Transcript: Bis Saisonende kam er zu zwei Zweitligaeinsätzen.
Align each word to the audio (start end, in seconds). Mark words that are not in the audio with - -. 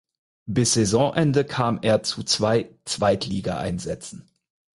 Bis 0.47 0.73
Saisonende 0.73 1.45
kam 1.45 1.77
er 1.83 2.01
zu 2.01 2.23
zwei 2.23 2.73
Zweitligaeinsätzen. 2.85 4.25